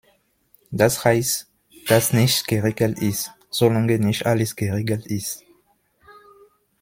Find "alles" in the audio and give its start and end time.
4.25-4.55